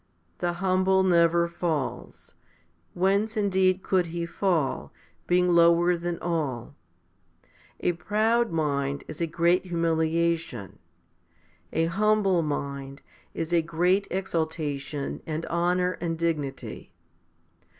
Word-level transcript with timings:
The 0.39 0.53
humble 0.53 1.03
never 1.03 1.47
falls. 1.47 2.33
Whence 2.95 3.37
indeed 3.37 3.83
could 3.83 4.07
he 4.07 4.25
fall, 4.25 4.91
being 5.27 5.47
lower 5.47 5.95
than 5.95 6.17
all? 6.17 6.73
A 7.81 7.91
proud 7.91 8.51
mind 8.51 9.03
is 9.07 9.21
a 9.21 9.27
great 9.27 9.65
humiliation; 9.65 10.79
a 11.71 11.85
humble 11.85 12.41
mind 12.41 13.03
is 13.35 13.53
a 13.53 13.61
great 13.61 14.07
exaltation 14.09 15.21
and 15.27 15.45
honour 15.45 15.99
and 16.01 16.17
dignity. 16.17 16.91